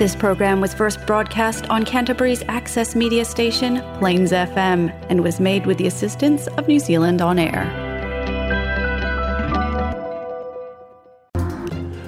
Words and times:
This 0.00 0.16
program 0.16 0.62
was 0.62 0.72
first 0.72 1.06
broadcast 1.06 1.68
on 1.68 1.84
Canterbury's 1.84 2.42
access 2.48 2.96
media 2.96 3.22
station, 3.26 3.82
Plains 3.98 4.32
FM, 4.32 4.84
and 5.10 5.22
was 5.22 5.38
made 5.38 5.66
with 5.66 5.76
the 5.76 5.86
assistance 5.88 6.46
of 6.56 6.66
New 6.66 6.80
Zealand 6.80 7.20
On 7.20 7.38
Air. 7.38 7.64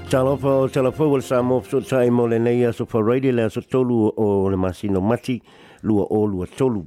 Talofa 0.09 0.53
o 0.65 0.69
talofa 0.71 1.01
o 1.05 1.21
samo 1.21 1.61
so 1.69 1.81
tai 1.81 2.09
mo 2.09 2.23
le 2.25 2.39
nei 2.39 2.63
aso 2.65 2.87
fa 2.89 2.99
radio 3.03 3.31
le 3.31 3.43
aso 3.43 3.61
tolu 3.61 4.11
o 4.17 4.27
le 4.49 4.57
masino 4.57 5.01
mati 5.07 5.43
lua 5.83 6.05
o 6.09 6.23
lua 6.25 6.47
tolu. 6.47 6.87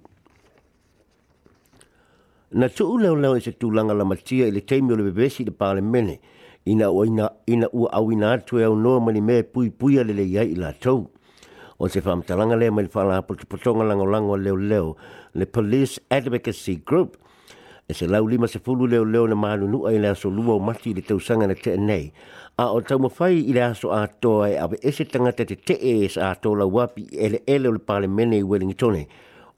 Na 2.53 2.67
tuu 2.67 2.97
leo 2.99 3.13
leo 3.15 3.35
e 3.35 3.41
se 3.41 3.51
tūlanga 3.51 3.93
la 3.95 4.05
matia 4.13 4.47
i 4.47 4.49
le 4.57 4.61
teimi 4.65 4.93
o 4.93 4.95
le 4.95 5.05
bebesi 5.11 5.45
le 5.45 5.51
pāle 5.51 5.83
mene. 5.83 6.17
ina 6.65 6.89
o 6.89 7.05
ina 7.05 7.29
ina 7.45 7.67
u 7.73 7.85
au 7.91 8.11
ina 8.11 8.37
tu 8.41 8.57
e 8.57 8.65
no 8.65 8.99
mani 8.99 9.21
me 9.21 9.43
pui 9.43 9.69
pui 9.69 9.99
ale 10.01 10.13
le 10.17 10.23
ia 10.25 10.41
i 10.41 10.55
la 10.57 10.71
tau 10.73 11.11
o 11.77 11.87
se 11.87 12.01
fam 12.01 12.21
talanga 12.25 12.55
le 12.61 12.67
mai 12.75 12.87
fala 12.95 13.21
po 13.21 13.35
te 13.37 13.45
potonga 13.45 13.83
lango 13.85 14.05
lango 14.09 14.33
leo 14.37 14.55
leo 14.57 14.95
le 15.37 15.45
police 15.45 15.99
advocacy 16.09 16.81
group 16.83 17.17
e 17.87 17.93
se 17.93 18.07
lau 18.07 18.25
lima 18.25 18.47
se 18.47 18.57
fulu 18.59 18.87
leo 18.89 19.05
leo 19.05 19.27
na 19.27 19.35
manu 19.37 19.67
nu 19.69 19.85
ai 19.85 19.99
le 20.01 20.09
aso 20.09 20.29
lua 20.33 20.55
o 20.57 20.59
mati 20.59 20.93
le 20.97 21.01
tau 21.05 21.19
sanga 21.21 21.45
na 21.47 21.53
te 21.55 21.77
nei 21.77 22.09
a 22.57 22.65
o 22.73 22.81
tau 22.81 22.97
mawhai 22.99 23.37
i 23.49 23.53
le 23.53 23.61
aso 23.61 23.91
a 23.93 24.07
toa 24.07 24.49
e 24.49 24.57
ave 24.57 24.77
e 24.81 24.89
se 24.91 25.05
tangata 25.05 25.45
te 25.45 25.53
te 25.67 25.75
e 25.91 26.09
sa 26.09 26.31
a 26.33 26.33
toa 26.35 26.57
la 26.65 26.65
wapi 26.65 27.03
e 27.25 27.29
le 27.29 27.39
ele 27.45 27.67
o 27.69 27.77
le 27.77 27.79
pale 27.79 28.07
mene 28.09 28.37
i 28.41 28.41
wellingitone 28.43 29.05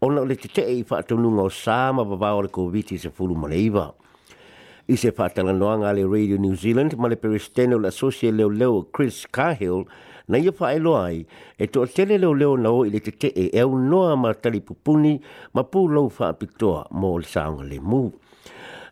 ona 0.06 0.22
o 0.28 0.28
le 0.28 0.36
te 0.36 0.48
te 0.56 0.66
e 0.68 0.74
i 0.84 0.84
fa 0.84 0.98
atonunga 1.00 1.42
o 1.48 1.50
sama 1.50 2.04
vavao 2.04 2.42
le 2.44 2.50
covid 2.52 3.00
se 3.00 3.10
fulu 3.16 3.32
mana 3.36 3.56
iwa 3.56 3.94
i 4.88 4.96
se 5.00 5.10
whātalanoanga 5.12 5.90
le 5.98 6.06
Radio 6.08 6.38
New 6.40 6.56
Zealand 6.56 6.94
ma 6.98 7.10
le 7.12 7.18
peristeno 7.20 7.78
la 7.84 7.92
sosia 7.92 8.32
leo 8.32 8.48
leo 8.50 8.84
Chris 8.96 9.26
Cahill 9.36 9.84
na 10.28 10.38
e 10.40 10.46
ia 10.48 10.80
loa 10.80 11.02
ai 11.08 11.26
e 11.60 11.68
to 11.68 11.86
tele 11.86 12.18
leo 12.18 12.34
leo 12.34 12.56
na 12.56 12.70
o 12.72 12.86
i 12.86 12.90
le 12.90 13.00
te 13.00 13.12
te 13.12 13.28
e 13.36 13.52
au 13.60 13.76
noa 13.76 14.16
ma 14.16 14.34
talipupuni 14.34 15.20
ma 15.54 15.62
pūlau 15.62 16.08
whaapitoa 16.10 16.88
mō 16.92 17.20
le 17.20 17.26
saonga 17.28 17.64
le 17.64 17.80
mū. 17.80 18.12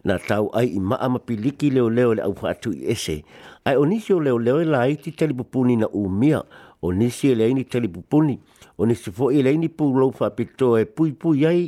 Na 0.03 0.17
tau 0.19 0.49
ai 0.53 0.75
i 0.75 0.79
maa 0.79 1.07
piliki 1.25 1.71
leo 1.71 1.87
leo 1.89 2.13
le 2.13 2.21
au 2.23 2.35
whaatu 2.41 2.73
i 2.75 2.91
ese 2.91 3.23
ai 3.65 3.75
o 3.79 3.85
nisi 3.85 4.13
o 4.13 4.19
leo 4.19 4.37
leo 4.37 4.59
e 4.61 4.65
lai 4.65 4.97
ti 4.97 5.11
talipupuni 5.11 5.75
na 5.79 5.87
umia 5.87 6.43
o 6.81 6.91
nisi 6.91 7.31
e 7.31 7.35
leini 7.35 7.63
talipupuni. 7.63 8.35
pupuni 8.37 8.64
o 8.77 8.85
ni 8.85 8.95
se 8.95 9.11
fo 9.15 9.31
i 9.31 9.39
le 9.45 9.53
ni 9.57 9.69
pu 9.77 9.85
lo 9.99 10.07
fa 10.17 10.27
pito 10.37 10.67
e 10.79 10.83
pui 10.95 11.11
pui 11.21 11.39
ai 11.51 11.61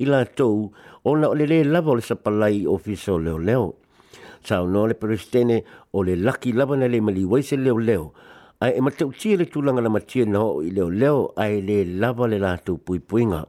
i 0.00 0.04
la 0.08 0.20
tou 0.38 0.58
o 1.04 1.10
na 1.18 1.26
o 1.28 1.34
le 1.38 1.44
le 1.50 1.58
lava 1.72 1.92
o 1.92 1.96
le 1.98 2.04
sapalai 2.08 2.64
o 2.72 2.76
fiso 2.84 3.18
leo 3.24 3.38
leo. 3.38 3.66
Sa 4.46 4.60
o 4.64 4.68
no 4.68 4.86
le 4.88 4.94
peristene 4.94 5.58
o 5.96 6.02
le 6.06 6.14
laki 6.16 6.50
lava 6.52 6.76
na 6.76 6.86
le 6.88 7.00
mali 7.00 7.24
waise 7.24 7.56
leo 7.56 7.76
leo 7.88 8.06
ai 8.62 8.72
e 8.78 8.80
mateu 8.80 9.10
tia 9.18 9.36
le 9.36 9.46
tulanga 9.52 9.82
na 9.84 9.90
matia 9.92 10.24
na 10.24 10.40
o 10.40 10.62
i 10.66 10.70
leo 10.76 10.88
leo 11.00 11.18
ai 11.36 11.60
le 11.68 11.78
lava 12.00 12.24
le 12.32 12.38
la 12.44 12.52
tou 12.64 12.78
pui 12.86 13.00
pui 13.08 13.24
ngā 13.30 13.42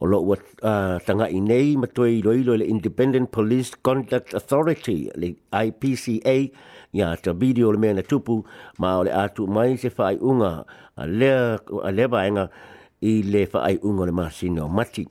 o 0.00 0.06
lo 0.08 0.20
ua 0.24 0.36
uh, 0.64 0.96
tanga 1.04 1.28
i 1.28 1.40
nei 1.44 1.76
ma 1.76 1.84
i 2.08 2.22
loilo 2.24 2.54
le 2.56 2.64
Independent 2.64 3.28
Police 3.32 3.74
Conduct 3.84 4.32
Authority, 4.34 5.08
le 5.14 5.36
IPCA, 5.52 6.48
ia 6.92 7.14
ta 7.16 7.32
video 7.32 7.70
le 7.72 7.78
mea 7.78 7.94
na 7.94 8.02
tupu, 8.02 8.34
ma 8.78 8.96
o 8.98 9.02
le 9.04 9.12
atu 9.12 9.46
mai 9.46 9.76
se 9.76 9.90
whai 9.96 10.16
unga 10.30 10.64
a 10.96 11.04
lea, 11.06 11.58
a 11.82 11.90
lea 11.92 12.48
i 13.02 13.22
le 13.30 13.46
whai 13.52 13.78
unga 13.82 14.04
le 14.06 14.12
masino 14.12 14.68
mati. 14.68 15.06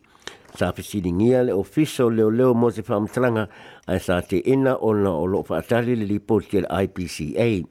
Sa 0.58 0.72
fisini 0.72 1.14
ngia 1.14 1.44
le 1.46 1.54
ofiso 1.54 2.10
leo 2.10 2.30
leo 2.32 2.54
mo 2.54 2.70
se 2.72 2.82
whamtranga 2.90 3.46
a 3.88 4.00
sa 4.00 4.22
te 4.22 4.38
ina 4.46 4.74
o 4.78 4.90
na 4.94 5.12
o 5.14 5.26
lo 5.28 5.44
whaatari 5.48 5.94
le 5.96 6.06
lipoti 6.10 6.62
le 6.66 6.68
IPCA. 6.68 7.64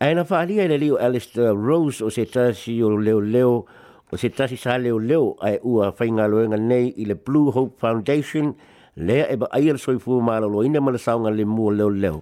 Aina 0.00 0.22
whaalia 0.28 0.68
le 0.68 0.78
leo 0.78 0.96
Alistair 0.98 1.54
Rose 1.56 2.00
o 2.04 2.08
se 2.10 2.24
tasi 2.26 2.80
o 2.82 2.94
leo 2.96 3.20
leo 3.20 3.66
O 4.14 4.16
se 4.16 4.30
tasi 4.30 4.54
sa 4.56 4.78
leo 4.78 4.98
leo 5.02 5.34
ai 5.42 5.58
ua 5.66 5.90
whainga 5.98 6.28
loenga 6.30 6.54
nei 6.56 6.94
i 6.94 7.04
le 7.04 7.16
Blue 7.18 7.50
Hope 7.50 7.74
Foundation, 7.82 8.54
lea 8.94 9.24
eba 9.34 9.48
aia 9.50 9.74
soi 9.76 9.98
fuu 9.98 10.20
maa 10.22 10.38
lo 10.38 10.62
ina 10.62 10.80
mana 10.80 10.98
saunga 10.98 11.32
le 11.34 11.42
mua 11.44 11.74
leo 11.74 11.90
leo. 11.90 12.20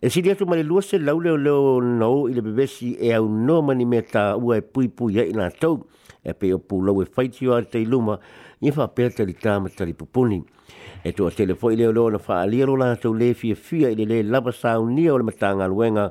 E 0.00 0.08
si 0.08 0.20
atu 0.30 0.46
mani 0.46 0.62
luase 0.64 0.96
lau 0.98 1.20
leo 1.20 1.36
leo 1.36 1.80
nou 1.82 2.24
i 2.28 2.32
le 2.32 2.40
bebesi 2.40 2.94
e 2.96 3.12
au 3.12 3.28
no 3.28 3.60
mani 3.60 3.84
me 3.84 4.00
ta 4.00 4.32
ua 4.38 4.56
e 4.56 4.62
pui 4.62 4.88
pui 4.88 5.20
e 5.20 5.28
ina 5.28 5.50
tau 5.50 5.74
e 6.24 6.32
pe 6.32 6.54
o 6.54 6.58
pu 6.58 6.80
lau 6.80 7.02
e 7.02 7.06
whaiti 7.16 7.46
o 7.48 7.52
ate 7.52 7.84
luma 7.84 8.16
i 8.64 8.70
wha 8.72 8.88
pēr 8.96 9.12
tari 9.16 9.36
tāma 9.36 9.68
tari 9.68 9.92
pupuni. 9.92 10.40
E 11.04 11.12
tu 11.12 11.28
a 11.28 11.30
telefoi 11.30 11.76
leo 11.76 11.92
leo 11.92 12.08
na 12.16 12.16
wha 12.16 12.40
alia 12.40 12.64
lo 12.64 12.78
la 12.80 12.96
tau 12.96 13.12
le 13.12 13.34
fia 13.34 13.54
fia 13.54 13.92
i 13.92 13.94
le 13.96 14.06
le 14.14 14.22
lava 14.22 14.52
sau 14.52 14.88
o 14.88 15.18
le 15.18 15.22
matanga 15.28 15.66
luenga 15.68 16.08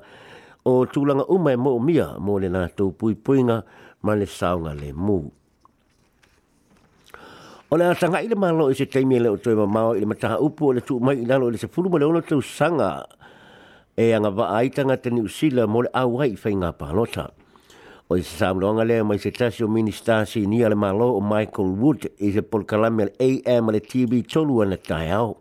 o 0.68 0.74
tūlanga 0.90 1.24
umai 1.30 1.54
mō 1.62 1.72
mia 1.86 2.06
mō 2.26 2.40
le 2.42 2.50
nātou 2.50 2.90
pui 3.00 3.14
puinga 3.16 3.60
ma 4.06 4.16
le 4.18 4.26
saunga 4.26 4.72
le 4.74 4.90
mū. 4.98 5.18
O 7.72 7.78
le 7.78 7.86
atanga 7.92 8.24
ile 8.26 8.36
malo 8.38 8.72
i 8.74 8.78
se 8.78 8.86
teimia 8.90 9.20
e 9.20 9.24
le 9.26 9.32
o 9.36 9.38
toi 9.42 9.54
mamau 9.60 9.92
ile 9.98 10.10
mataha 10.10 10.40
upu 10.46 10.72
o 10.72 10.74
le 10.78 10.82
tū 10.86 10.98
mai 11.02 11.20
i 11.22 11.26
lalo 11.30 11.52
i 11.54 11.62
se 11.62 11.68
furuma 11.70 12.00
le 12.02 12.06
ono 12.10 12.22
tau 12.22 12.42
sanga 12.46 12.90
e 13.98 14.10
anga 14.18 14.32
wa 14.38 14.50
aitanga 14.58 14.98
te 14.98 15.14
ni 15.14 15.22
usila 15.26 15.68
mō 15.70 15.84
le 15.88 15.94
awai 15.98 16.32
i 16.34 16.38
whai 16.42 16.56
ngā 16.62 16.72
pālota. 16.82 17.28
O 18.10 18.18
i 18.22 18.26
se 18.26 18.34
samloanga 18.42 18.86
le 18.90 19.00
mai 19.06 19.18
se 19.22 19.30
tasi 19.34 19.64
o 19.66 19.70
ministasi 19.72 20.46
ni 20.50 20.64
ale 20.66 20.76
malo 20.78 21.12
o 21.18 21.22
Michael 21.26 21.74
Wood 21.82 22.10
i 22.26 22.34
se 22.38 22.42
polkalame 22.42 23.10
le 23.12 23.30
AM 23.46 23.70
le 23.74 23.82
TV 23.86 24.24
tolu 24.26 24.62
ana 24.66 24.78
tai 24.82 25.12
au 25.18 25.38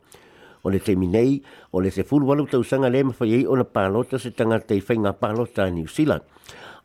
o 0.65 0.71
le 0.71 0.81
teminei 0.81 1.43
o 1.71 1.81
le 1.81 1.91
se 1.91 2.03
fulu 2.05 2.27
walu 2.29 2.47
tausanga 2.49 2.89
le 2.95 3.03
mawhai 3.09 3.33
ei 3.37 3.45
o 3.47 3.55
na 3.57 3.65
pālota 3.75 4.19
se 4.19 4.31
tanga 4.39 4.59
te 4.69 4.79
whai 4.87 4.97
ngā 4.99 5.13
pālota 5.21 5.67
a 5.69 5.71
New 5.77 5.87
Zealand. 5.97 6.25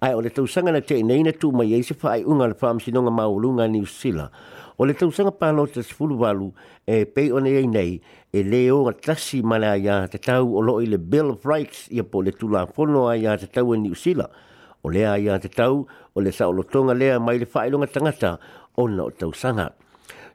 Ai 0.04 0.12
o 0.16 0.20
le 0.22 0.30
tausanga 0.36 0.74
na 0.76 0.82
teinei 0.84 1.22
na 1.24 1.32
tū 1.32 1.52
mai 1.56 1.72
ei 1.78 1.84
se 1.88 1.96
whai 2.04 2.22
unga 2.28 2.50
le 2.52 2.58
whamsinonga 2.60 3.12
maulunga 3.20 3.64
a 3.64 3.72
New 3.72 3.88
Zealand. 3.94 4.30
O 4.78 4.84
le 4.86 4.94
tausanga 5.00 5.32
pālota 5.32 5.84
se 5.84 5.96
fulu 5.96 6.20
walu 6.22 6.52
e 6.86 7.06
pei 7.06 7.32
o 7.32 7.40
nei 7.40 7.56
ei 7.64 7.68
nei 7.68 7.94
e 8.34 8.44
leo 8.44 8.82
a 8.90 8.94
tasi 8.94 9.42
mana 9.42 9.72
a 9.72 9.80
ia 9.80 10.08
te 10.12 10.20
tau 10.20 10.58
o 10.60 10.62
loi 10.62 10.86
le 10.86 11.00
Bill 11.00 11.32
of 11.34 11.46
Rights 11.46 11.88
ia 11.90 12.04
po 12.04 12.22
le 12.22 12.32
tula 12.36 12.68
fono 12.68 13.08
a 13.08 13.16
ia 13.16 13.38
te 13.38 13.48
tau 13.48 13.72
a 13.74 13.78
New 13.78 13.96
Zealand. 13.96 14.30
O 14.84 14.92
lea 14.92 15.16
ia 15.20 15.40
te 15.40 15.48
tau 15.50 15.88
o 16.14 16.20
le 16.22 16.32
saolotonga 16.36 16.94
lea 16.94 17.20
mai 17.20 17.40
le 17.40 17.48
whai 17.54 17.70
longa 17.72 17.88
tangata 17.88 18.34
o 18.76 18.88
na 18.88 19.08
o 19.08 19.12
tausanga. 19.12 19.72
tausanga 19.72 19.72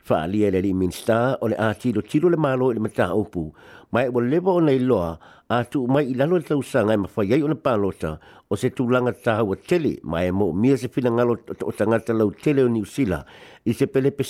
fa 0.04 0.22
ali 0.28 0.44
ele 0.44 0.60
minsta 0.76 1.38
o 1.40 1.46
le 1.48 1.56
ati 1.56 1.88
lo 1.92 2.02
tilo 2.04 2.28
le 2.28 2.36
malo 2.36 2.68
le 2.70 2.76
mata 2.78 3.08
upu 3.16 3.52
mai 3.90 4.08
o 4.12 4.20
le 4.20 4.36
bo 4.38 4.60
nei 4.60 4.76
loa 4.80 5.16
atu 5.48 5.86
mai 5.88 6.12
la 6.14 6.26
lo 6.28 6.36
tau 6.44 6.60
sanga 6.60 6.92
ma 7.00 7.08
fa 7.08 7.24
yai 7.24 7.40
ona 7.40 7.56
palota 7.56 8.20
o 8.48 8.52
se 8.54 8.68
tu 8.68 8.84
langa 8.84 9.16
ta 9.16 9.40
ho 9.40 9.56
tele 9.56 9.96
mai 10.04 10.28
mo 10.30 10.52
mi 10.52 10.76
se 10.76 10.88
fina 10.92 11.08
ngalo 11.10 11.40
o 11.64 11.72
tanga 11.72 11.96
ta 12.04 12.12
lo 12.12 12.28
tele 12.36 12.60
o 12.68 12.68
ni 12.68 12.80
usila 12.84 13.24
i 13.64 13.72
se 13.72 13.86
pele 13.88 14.12
pe 14.12 14.22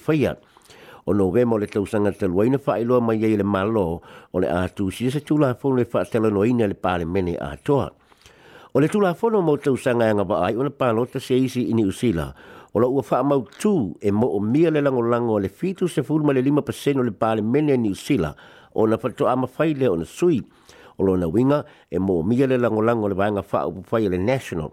faia 0.00 0.32
e 0.32 0.36
o 1.04 1.12
no 1.12 1.28
ve 1.30 1.44
mo 1.44 1.58
le 1.60 1.66
tau 1.68 1.84
sanga 1.84 2.08
ta 2.10 2.24
lo 2.24 2.40
ina 2.42 2.56
fa 2.56 2.80
mai 2.96 3.20
yai 3.20 3.36
le 3.36 3.44
malo 3.44 4.00
o 4.32 4.36
le 4.40 4.48
a 4.48 4.64
si 4.88 5.10
se 5.12 5.20
tu 5.20 5.36
la 5.36 5.52
fo 5.52 5.76
le 5.76 5.84
fa 5.84 6.06
te 6.08 6.16
lo 6.18 6.30
noina 6.32 6.64
le 6.66 6.74
pale 6.74 7.04
meni 7.04 7.34
e 7.36 7.36
a 7.38 7.52
toa 7.60 7.92
o 8.72 8.80
le 8.80 8.88
tu 8.88 8.96
la 8.98 9.12
fo 9.12 9.28
no 9.28 9.42
mo 9.44 9.58
tau 9.60 9.76
sanga 9.76 10.08
e 10.08 10.14
nga 10.16 10.24
ba 10.24 10.40
ai 10.48 10.56
ona 10.56 10.72
palota 10.72 11.20
se 11.20 11.34
isi 11.36 11.68
ni 11.76 11.84
usila 11.84 12.32
o 12.74 12.80
la 12.80 12.86
ua 12.86 13.00
wha 13.00 13.36
tū 13.60 13.94
e 14.00 14.10
mo 14.12 14.28
o 14.28 14.40
mia 14.40 14.70
le 14.70 14.80
lango 14.80 15.02
lango 15.02 15.38
le 15.40 15.48
fitu 15.48 15.88
se 15.88 16.02
fulma 16.02 16.32
le 16.34 16.40
lima 16.42 16.62
paseno 16.62 17.02
le 17.02 17.10
pale 17.12 17.40
mene 17.40 17.76
ni 17.76 17.90
usila 17.90 18.34
o 18.74 18.86
na 18.86 18.96
fatu 18.98 19.26
ama 19.28 19.46
fai 19.46 19.74
le 19.74 19.88
o 19.88 19.96
na 19.96 20.04
sui 20.04 20.42
o 20.98 21.04
lo 21.04 21.16
na 21.16 21.26
winga 21.28 21.64
e 21.90 21.98
mo 21.98 22.18
o 22.20 22.22
mia 22.22 22.46
le 22.46 22.58
lango 22.58 22.82
lango 22.82 23.08
le 23.08 23.14
vanga 23.14 23.40
wha 23.42 23.66
upu 23.66 23.82
fai 23.84 24.08
le 24.08 24.18
national 24.18 24.72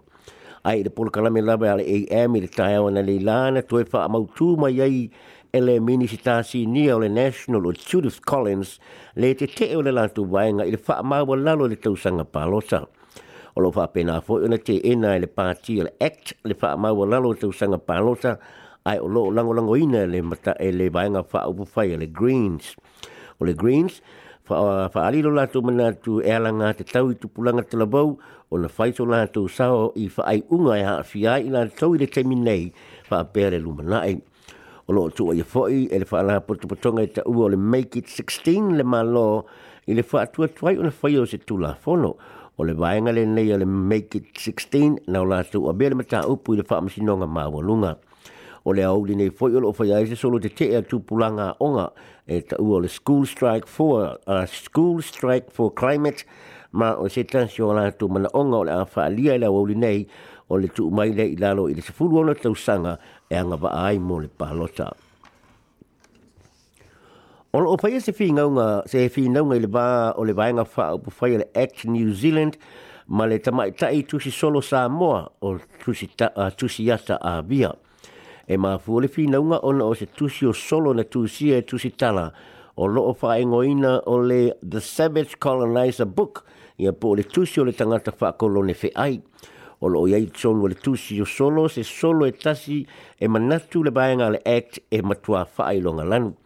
ai 0.64 0.82
le 0.82 0.90
pola 0.90 1.10
kalame 1.10 1.40
lawe 1.40 1.68
ale 1.72 1.84
AM 2.10 2.36
i 2.36 2.40
le 2.40 2.48
tae 2.48 2.74
awa 2.76 2.90
na 2.90 3.00
le 3.00 3.14
ilana 3.16 3.62
tu 3.62 3.78
e 3.78 3.84
wha 3.90 4.04
amau 4.04 4.28
tū 4.36 4.58
mai 4.60 4.76
ai 4.80 5.08
ele 5.52 5.80
mini 5.80 6.04
si 6.06 6.18
tasi 6.20 6.66
nia 6.66 6.96
o 6.96 7.00
le 7.00 7.08
national 7.08 7.64
o 7.66 7.72
Judith 7.72 8.20
Collins 8.28 8.76
le 9.16 9.32
te 9.34 9.46
te 9.48 9.72
o 9.74 9.80
le 9.80 9.88
lantu 9.90 10.26
vanga 10.28 10.64
i 10.68 10.74
le 10.76 10.78
wha 10.86 10.98
amau 11.00 11.32
lalo 11.34 11.64
le 11.66 11.76
tausanga 11.80 12.24
palosa 12.28 12.84
o 13.56 13.60
lo 13.62 13.70
fa 13.70 13.86
pena 13.86 14.20
fo 14.20 14.34
ona 14.44 14.58
te 14.58 14.74
ena 14.84 15.18
le 15.18 15.26
parti 15.26 15.76
le 15.82 15.92
act 16.06 16.26
le 16.44 16.54
fa 16.54 16.76
ma 16.76 16.90
wa 16.92 17.06
lalo 17.06 17.32
te 17.34 17.46
usanga 17.46 17.78
palosa 17.78 18.36
ai 18.84 18.98
o 18.98 19.06
lo 19.08 19.30
lango 19.30 19.54
lango 19.56 19.76
ina 19.76 20.04
le 20.06 20.20
mata 20.22 20.52
e 20.64 20.70
le 20.72 20.90
vainga 20.90 21.22
fa 21.24 21.48
upu 21.48 21.64
fai 21.64 21.96
le 21.96 22.06
greens 22.18 22.76
o 23.40 23.44
le 23.48 23.52
greens 23.54 24.02
fa 24.44 24.88
fa 24.92 25.06
ali 25.08 25.22
lo 25.22 25.30
latu 25.30 25.62
mana 25.64 25.86
tu 26.04 26.20
e 26.20 26.30
alanga 26.36 26.72
te 26.76 26.84
tau 26.92 27.06
i 27.10 27.14
tupulanga 27.20 27.62
te 27.70 27.74
labau 27.80 28.10
o 28.52 28.58
na 28.58 28.68
faiso 28.68 29.02
latu 29.12 29.48
sao 29.56 29.92
i 29.96 30.04
fa 30.14 30.22
ai 30.32 30.40
unga 30.56 30.74
e 30.76 30.82
haa 30.88 31.02
fia 31.02 31.40
i 31.40 31.48
la 31.48 31.64
tau 31.80 31.94
i 31.94 31.98
le 31.98 32.06
temi 32.06 32.36
nei 32.36 32.64
fa 33.08 33.16
apea 33.24 33.48
le 33.54 33.58
lumana 33.58 34.04
ai 34.04 34.16
o 34.88 34.92
lo 34.92 35.08
tu 35.16 35.32
ia 35.32 35.44
foi 35.44 35.72
e, 35.72 35.88
e 35.88 35.98
le 35.98 36.04
fa 36.04 36.18
ala 36.20 36.40
putu 36.44 36.68
putonga 36.68 37.02
i 37.02 37.08
ta 37.08 37.22
ua 37.24 37.44
o 37.48 37.48
le 37.48 37.56
make 37.56 37.96
it 37.96 38.04
16 38.06 38.76
le 38.76 38.84
malo 38.84 39.46
i 39.86 39.96
le 39.96 40.02
fa 40.02 40.20
atua 40.28 40.46
tuai 40.48 40.76
o 40.76 40.82
na 40.82 40.90
faio 40.92 41.24
se 41.24 41.38
tu 41.40 41.56
la 41.56 41.72
fono 41.74 42.16
o 42.58 42.64
le 42.64 42.72
vaenga 42.72 43.12
le 43.12 43.24
nei 43.26 43.52
o 43.52 43.56
le 43.60 43.66
make 43.66 44.14
it 44.16 44.24
16 44.32 45.04
na 45.12 45.20
o 45.20 45.26
lātou 45.28 45.68
a 45.68 45.74
mata 45.94 46.22
upu 46.26 46.54
i 46.56 46.56
le 46.58 46.64
ma 47.16 47.26
māwalunga. 47.26 47.96
O 48.64 48.72
le 48.72 48.82
au 48.82 49.04
nei 49.06 49.28
foi 49.30 49.54
o 49.56 49.60
loo 49.60 49.72
whai 49.78 49.92
ai 49.92 50.16
solo 50.16 50.38
te 50.40 50.48
te 50.48 50.74
a 50.74 50.82
pulanga 50.82 51.54
onga 51.60 51.92
e 52.26 52.40
ta 52.42 52.56
ua 52.58 52.80
le 52.80 52.88
School 52.88 53.26
Strike 53.26 53.66
for, 53.68 54.18
uh, 54.26 54.44
School 54.46 55.02
Strike 55.02 55.50
for 55.50 55.70
Climate 55.72 56.24
ma 56.72 56.96
o 56.96 57.08
se 57.08 57.24
tansi 57.24 57.62
o 57.62 57.70
tu 57.92 58.08
mana 58.08 58.28
onga 58.32 58.56
o 58.56 58.64
le 58.64 58.72
a 58.72 58.82
whaalia 58.84 59.34
i 59.34 59.38
la 59.38 59.48
au 59.48 59.66
nei 59.66 60.06
o 60.48 60.56
le 60.56 60.68
tu 60.68 60.90
mai 60.90 61.12
le 61.14 61.28
i 61.32 61.36
lalo 61.36 61.68
i 61.68 61.74
le 61.74 61.80
sefuru 61.82 62.18
ona 62.20 62.34
tausanga 62.34 62.96
e 63.30 63.36
anga 63.36 63.56
ai 63.70 63.98
mo 63.98 64.18
le 64.18 64.28
pālota. 64.28 64.90
O 67.56 67.62
o 67.72 67.76
pai 67.78 67.94
e 67.96 68.00
se 68.04 68.12
finga 68.12 68.44
nga 68.54 68.68
se 68.90 69.08
finga 69.08 69.40
nga 69.46 69.56
le 69.62 69.66
ba 69.76 70.12
o 70.20 70.24
le 70.28 70.32
vainga 70.40 70.64
fa 70.74 70.92
o 70.92 70.98
pai 70.98 71.34
e 71.34 71.38
le 71.40 71.46
Act 71.62 71.88
New 71.88 72.12
Zealand 72.12 72.54
ma 73.14 73.24
le 73.24 73.38
tama 73.40 73.64
i 73.64 73.72
tai 73.72 74.02
tusi 74.04 74.28
solo 74.30 74.60
sa 74.60 74.86
moa 74.88 75.24
o 75.40 75.56
tusi, 75.82 76.04
ta, 76.18 76.28
uh, 76.36 76.52
tusi 76.52 76.82
yata 76.84 77.16
a 77.18 77.40
via. 77.40 77.72
E 78.44 78.58
ma 78.60 78.76
fu 78.76 78.96
o 78.98 79.00
le 79.00 79.08
finga 79.08 79.40
nga 79.40 79.62
ona 79.64 79.84
o 79.88 79.94
se 79.94 80.04
tusi 80.12 80.44
o 80.44 80.52
solo 80.52 80.92
na 80.92 81.00
tusi 81.04 81.48
e 81.56 81.64
tusi 81.64 81.96
tala 81.96 82.28
o 82.76 82.84
lo 82.86 83.00
o 83.08 83.14
fa 83.14 83.38
ina 83.40 84.02
o 84.04 84.18
le 84.20 84.52
The 84.60 84.80
Savage 84.80 85.38
Colonizer 85.40 86.04
Book 86.04 86.44
ia 86.76 86.92
po 86.92 87.14
le 87.16 87.24
tusi 87.24 87.58
o 87.60 87.64
le 87.64 87.72
tangata 87.72 88.12
fa 88.12 88.34
kolone 88.36 88.74
fe 88.76 88.92
ai. 88.92 89.16
O 89.80 89.88
lo 89.88 90.00
o 90.04 90.06
yai 90.06 90.28
tsonu 90.28 90.60
o 90.60 90.66
le 90.68 90.74
tusi 90.76 91.18
o 91.22 91.24
solo 91.24 91.68
se 91.72 91.82
solo 91.84 92.26
e 92.26 92.32
tasi 92.32 92.86
e 93.16 93.26
manatu 93.28 93.80
le 93.82 93.90
bainga 93.92 94.28
le 94.28 94.42
act 94.44 94.82
e 94.90 95.00
matua 95.02 95.46
fa 95.48 95.64
ai 95.72 95.80
longa 95.80 96.04
lanu 96.04 96.36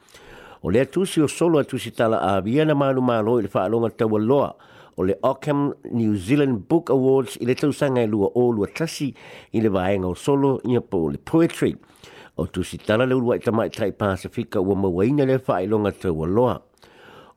o 0.62 0.70
le 0.70 0.80
atusi 0.80 1.22
o 1.22 1.26
solo 1.28 1.58
atusi 1.58 1.90
tala 1.94 2.18
a 2.18 2.36
avia 2.40 2.64
na 2.66 2.74
malu 2.74 3.00
malo 3.00 3.38
i 3.38 3.42
le 3.42 3.48
whaalonga 3.48 3.90
taua 3.96 4.20
loa 4.20 4.54
o 4.98 5.02
le 5.04 5.14
Ockham 5.22 5.72
New 5.92 6.16
Zealand 6.16 6.68
Book 6.68 6.90
Awards 6.92 7.38
i 7.40 7.44
le 7.48 7.54
tausanga 7.56 8.02
e 8.04 8.06
lua 8.06 8.28
o 8.36 8.50
lua 8.52 8.66
tasi 8.68 9.08
i 9.56 9.60
le 9.62 9.68
vaenga 9.70 10.08
o 10.10 10.14
solo 10.14 10.60
i 10.64 10.76
a 10.76 10.82
le 10.82 11.18
poetry. 11.18 11.76
O 12.36 12.46
tusi 12.46 12.78
tala 12.78 13.06
le 13.06 13.14
ulua 13.14 13.36
i 13.36 13.38
tamai 13.40 13.70
tai 13.70 13.92
Pasifika 13.92 14.60
ua 14.60 14.76
mawaina 14.76 15.24
le 15.26 15.38
whaalonga 15.38 15.92
taua 15.92 16.26
loa. 16.26 16.60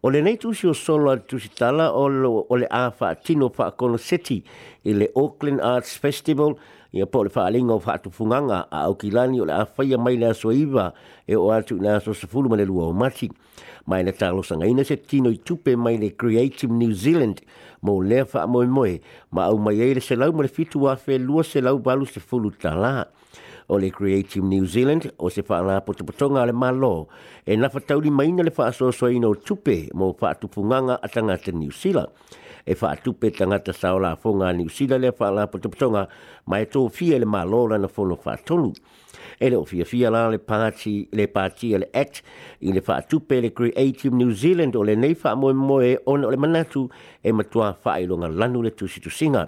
O 0.04 0.10
le 0.12 0.22
nei 0.22 0.38
tusi 0.38 0.68
o 0.68 0.74
solo 0.74 1.12
a 1.12 1.18
tusi 1.18 1.48
tala 1.56 1.92
o 1.94 2.08
le, 2.10 2.28
o 2.28 2.56
le 2.56 2.68
awha 2.70 3.16
tino 3.24 3.50
wha 3.58 3.72
kono 3.72 3.98
seti 3.98 4.44
i 4.84 4.92
le 4.94 5.08
Auckland 5.16 5.62
Arts 5.62 5.96
Festival– 5.98 6.56
ia 6.94 7.06
po 7.10 7.24
le 7.26 7.30
faaaliga 7.34 7.74
o 7.74 7.80
faatupufugaga 7.82 8.68
a 8.70 8.78
aukilani 8.86 9.42
o 9.42 9.46
le 9.50 9.54
a 9.54 9.66
faia 9.66 9.98
mai 9.98 10.14
le 10.18 10.28
asoaiva 10.30 10.92
e 11.26 11.34
o 11.36 11.50
atu 11.52 11.78
ina 11.82 11.96
aso 11.98 12.14
sefulu 12.14 12.50
ma 12.54 12.56
le 12.56 12.66
lua 12.70 12.86
o 12.94 12.94
mati 12.94 13.30
ma 13.90 13.98
ina 14.00 14.14
talosagaina 14.14 14.86
se 14.86 15.02
tino 15.02 15.30
i 15.34 15.42
tupe 15.42 15.74
mai 15.76 15.98
le 15.98 16.14
creative 16.16 16.70
new 16.70 16.92
zealand 16.94 17.42
mo 17.82 17.98
lea 17.98 18.26
faamoemoe 18.30 19.02
ma 19.34 19.42
au 19.50 19.58
mai 19.58 19.76
se 19.82 19.84
ai 19.90 19.94
le 19.98 20.02
selau 20.06 20.32
ma 20.38 20.44
le 20.46 20.54
fitu 20.54 20.86
afelua 20.90 21.42
selau 21.44 21.82
valu 21.82 22.06
sefulu 22.06 22.54
talā 22.62 23.06
o 23.72 23.78
le 23.80 23.88
Creative 23.96 24.44
New 24.44 24.66
Zealand 24.68 25.08
o 25.18 25.30
se 25.32 25.40
whaala 25.50 25.80
potopotonga 25.82 26.46
le 26.46 26.52
malo 26.52 27.08
e 27.48 27.56
na 27.58 27.70
tauri 27.70 28.12
maina 28.12 28.44
le 28.44 28.52
whaasosoa 28.52 29.12
ino 29.16 29.34
tupe 29.34 29.88
mo 29.96 30.14
funganga 30.52 31.00
atanga 31.02 31.38
te 31.38 31.52
New 31.54 31.72
Zealand 31.72 32.10
e 32.66 32.76
fa 32.76 32.96
tu 33.04 33.12
pe 33.20 33.30
tanga 33.30 33.60
ta 33.60 33.74
sa 33.76 33.90
fo 34.22 34.30
nga 34.40 34.48
ni 34.56 34.70
si 34.70 34.88
le 34.88 35.12
fa 35.12 35.30
la 35.32 35.46
po 35.48 35.58
tu 35.60 35.70
tonga 35.70 36.08
mai 36.48 36.64
to 36.72 36.88
fi 36.90 37.20
le 37.20 37.26
ma 37.26 37.44
lo 37.44 37.68
na 37.68 37.88
fo 37.88 38.04
lo 38.04 38.16
fa 38.16 38.38
tolu 38.46 38.72
e 39.40 39.50
le 39.50 39.60
fi 39.66 39.84
fi 39.84 40.08
la 40.10 40.30
le 40.30 40.38
parti 40.40 41.08
le 41.12 41.28
parti 41.28 41.74
e 41.74 41.78
le 41.78 41.90
act 41.94 42.24
i 42.62 42.72
le 42.72 42.82
fa 42.82 43.02
tu 43.02 43.20
pe 43.26 43.42
le 43.42 43.50
creative 43.52 44.14
new 44.16 44.32
zealand 44.32 44.76
o 44.76 44.84
le 44.84 44.96
nei 44.96 45.14
fa 45.14 45.36
mo 45.36 45.54
mo 45.54 45.82
e 45.82 45.98
on 46.06 46.22
le 46.22 46.38
manatu 46.38 46.88
e 47.24 47.32
ma 47.34 47.44
tu 47.44 47.60
fa 47.82 48.00
i 48.00 48.06
lo 48.06 48.16
nga 48.18 48.30
lanu 48.30 48.62
le 48.62 48.72
tu 48.74 48.88
si 48.88 49.02
tu 49.02 49.10
singa 49.10 49.44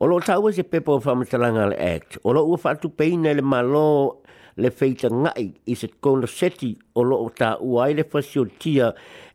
o 0.00 0.06
lo 0.06 0.18
tau 0.20 0.50
se 0.50 0.62
pe 0.64 0.80
po 0.80 0.98
fa 1.00 1.14
ma 1.14 1.24
ta 1.24 1.38
langa 1.38 1.66
le 1.70 1.76
act 1.78 2.18
o 2.24 2.32
lo 2.32 2.42
u 2.44 2.56
fa 2.56 2.74
tu 2.74 2.88
pe 2.90 3.06
ne 3.16 3.34
le 3.34 3.40
ma 3.42 3.62
lo 3.62 4.18
le 4.56 4.70
feita 4.70 5.08
ngai 5.08 5.54
i 5.66 5.74
se 5.76 5.86
kona 6.00 6.26
seti 6.26 6.74
o 6.94 7.02
lo 7.04 7.22
o 7.22 7.28
ta 7.30 7.56
uai 7.62 7.94
le 7.94 8.02
fasio 8.04 8.44
tia 8.58 8.92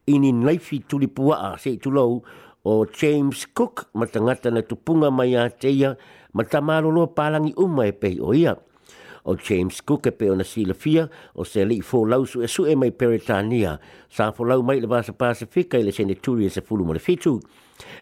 ini 0.07 0.31
naifi 0.31 0.79
tulipua 0.85 1.53
a 1.53 1.57
se 1.57 1.77
tulou 1.77 2.21
o 2.67 2.85
James 3.01 3.47
Cook 3.55 3.87
ma 3.95 4.05
tangata 4.05 4.49
na 4.51 4.61
tupunga 4.61 5.07
mai 5.11 5.35
a 5.39 5.47
teia 5.61 5.73
ia 5.73 5.97
ma 6.35 6.43
ta 6.51 6.59
malolo 6.61 7.03
palangi 7.17 7.53
uma 7.63 7.83
e 7.87 7.91
pei 7.93 8.19
o 8.19 8.33
ia. 8.35 8.53
O 9.29 9.35
James 9.35 9.81
Cook 9.87 10.05
e 10.07 10.11
peo 10.19 10.35
na 10.39 10.43
sila 10.53 10.73
fia 10.83 11.03
o 11.39 11.43
se 11.49 11.61
li 11.69 11.77
fo 11.89 11.99
lau 12.11 12.23
su 12.31 12.37
e 12.43 12.47
su 12.47 12.61
e 12.71 12.75
mai 12.75 12.91
peritania 12.91 13.79
sa 14.15 14.31
fo 14.31 14.43
lau 14.43 14.61
mai 14.67 14.79
le 14.79 14.87
vasa 14.87 15.13
pasifika 15.13 15.77
i 15.79 15.83
le 15.83 15.91
sene 15.91 16.15
turi 16.23 16.45
e 16.45 16.49
se 16.49 16.61
fulu 16.61 16.83
mo 16.83 16.93
le 16.93 16.99
fitu. 17.07 17.33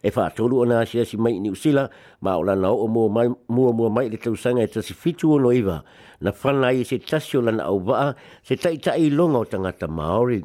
E 0.06 0.10
wha 0.14 0.30
tolu 0.34 0.58
o 0.62 0.66
nga 0.66 0.84
si 0.86 1.04
si 1.04 1.16
mai 1.16 1.38
ni 1.38 1.50
usila 1.50 1.84
ma 2.24 2.34
o 2.38 2.42
lana 2.42 2.70
o 2.70 2.84
o 2.86 2.86
mua 2.86 3.34
mua, 3.78 3.88
mai 3.96 4.08
le 4.10 4.16
tausanga 4.18 4.62
e 4.66 4.66
tasi 4.68 4.94
fitu 4.94 5.30
o 5.30 5.38
noiva 5.38 5.78
na 6.22 6.30
whana 6.42 6.70
i 6.74 6.82
se 6.84 6.98
tasio 6.98 7.40
lana 7.40 7.62
au 7.70 7.78
waa 7.88 8.14
se 8.42 8.56
taitai 8.56 9.10
longa 9.10 9.38
o 9.38 9.44
tangata 9.46 9.86
Maori. 9.86 10.42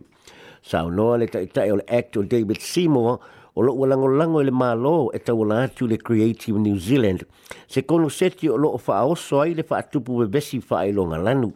Sao 0.61 0.89
noa 0.93 1.17
le 1.17 1.25
taitai 1.27 1.71
o 1.71 1.75
le 1.81 1.85
act 1.89 2.17
o 2.17 2.21
David 2.21 2.57
Seymour 2.61 3.17
o 3.55 3.61
lo 3.61 3.73
ulango 3.75 4.07
lango 4.07 4.39
le 4.43 4.51
malo 4.51 5.11
e 5.11 5.19
tau 5.19 5.43
la 5.43 5.63
atu 5.67 5.87
le 5.87 5.97
Creative 5.97 6.55
New 6.57 6.77
Zealand. 6.79 7.23
Se 7.67 7.81
kono 7.81 8.07
seti 8.09 8.47
o 8.49 8.55
lo 8.55 8.69
o 8.71 8.77
faa 8.77 9.03
oso 9.03 9.41
ai 9.41 9.53
le 9.53 9.63
faa 9.63 9.83
tupu 9.83 10.15
we 10.23 10.27
besi 10.27 10.61
faa 10.61 10.85
ilo 10.87 11.05
ngalanu. 11.05 11.51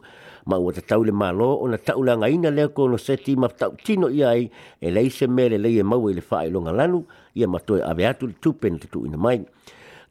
Ma 0.46 0.56
ua 0.58 0.72
te 0.72 0.80
tau 0.80 1.02
le 1.04 1.12
malo 1.12 1.54
o 1.62 1.66
na 1.68 1.76
tau 1.78 2.04
langa 2.04 2.28
ina 2.28 2.50
leo 2.50 2.68
kono 2.68 2.96
seti 3.00 3.34
ma 3.36 3.48
tau 3.48 3.72
tino 3.82 4.08
i 4.12 4.20
ai 4.22 4.50
e 4.80 5.10
se 5.10 5.26
mele 5.26 5.58
leie 5.58 5.82
mau 5.82 6.10
e 6.10 6.14
le 6.14 6.20
faa 6.20 6.44
ilo 6.44 6.60
ngalanu 6.60 7.02
ia 7.34 7.48
matoe 7.48 7.80
ave 7.82 8.04
atu 8.06 8.26
le 8.28 8.34
tupen 8.40 8.78
te 8.78 8.88
tu 8.92 9.06
ina 9.06 9.16
mai. 9.16 9.40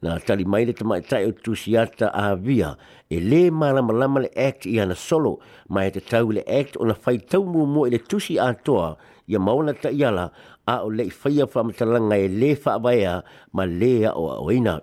Na 0.02 0.18
tali 0.18 0.44
mai 0.44 0.66
le 0.66 0.72
tamai 0.74 1.02
tai 1.06 1.24
o 1.24 1.30
tu 1.32 1.54
siata 1.54 2.10
a 2.12 2.30
avia 2.34 2.74
e 3.08 3.20
le 3.22 3.50
malama 3.50 3.92
lama 3.94 4.20
le 4.26 4.30
act 4.34 4.66
i 4.66 4.80
ana 4.82 4.94
solo 4.98 5.38
ma 5.70 5.84
e 5.86 5.90
te 5.92 6.00
tau 6.02 6.30
le 6.34 6.42
act 6.42 6.74
o 6.80 6.84
na 6.84 6.94
fai 6.98 7.18
tau 7.22 7.44
mua 7.46 7.64
mua 7.64 7.88
e 7.88 7.98
tusi 7.98 8.36
atoa 8.42 8.98
ia 9.26 9.38
maona 9.42 9.74
ta 9.74 9.90
iala 9.90 10.30
a 10.66 10.82
o 10.86 10.90
lei 10.90 11.10
faia 11.10 11.46
whamatalanga 11.50 12.14
e 12.16 12.28
le 12.30 12.52
whaabaya 12.54 13.22
ma 13.52 13.64
lea 13.66 14.12
o 14.14 14.30
aoina. 14.30 14.80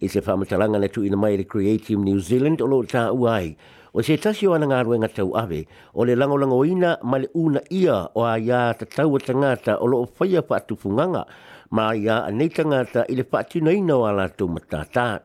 I 0.00 0.08
se 0.08 0.20
whamatalanga 0.20 0.78
na 0.80 0.88
tuina 0.88 1.16
mai 1.20 1.36
le 1.36 1.44
Creative 1.44 1.98
New 2.00 2.18
Zealand 2.20 2.60
o 2.64 2.66
lo 2.66 2.82
ta 2.84 3.12
uai. 3.12 3.56
O 3.94 4.00
se 4.02 4.16
tasio 4.16 4.54
ana 4.56 4.66
ngā 4.66 4.82
ruenga 4.88 5.06
tau 5.12 5.36
ave, 5.38 5.68
o 5.94 6.02
le 6.02 6.16
langolango 6.16 6.64
ina 6.66 6.98
ma 7.04 7.18
le 7.20 7.28
una 7.36 7.60
ia 7.70 8.08
o 8.16 8.24
a 8.26 8.38
ia 8.40 8.74
ta 8.74 8.86
tau 8.88 9.14
o 9.14 9.18
tangata 9.20 9.78
o 9.78 9.86
lo 9.86 10.00
o 10.02 10.08
whaia 10.18 10.42
whaatupunganga 10.42 11.22
ma 11.70 11.92
ia 11.94 12.24
anei 12.24 12.48
tangata 12.48 13.04
i 13.08 13.14
le 13.14 13.22
whaatina 13.22 13.70
ina 13.70 13.94
o 13.96 14.04
a 14.08 14.12
lātou 14.16 14.50
matata. 14.50 15.20